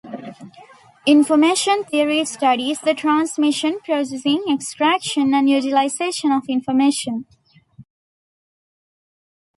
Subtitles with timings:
[1.05, 7.27] Information theory studies the transmission, processing, extraction, and utilization of information.